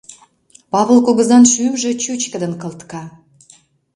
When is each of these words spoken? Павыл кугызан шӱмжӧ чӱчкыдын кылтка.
Павыл 0.71 0.99
кугызан 1.05 1.43
шӱмжӧ 1.51 1.91
чӱчкыдын 2.03 2.53
кылтка. 2.61 3.03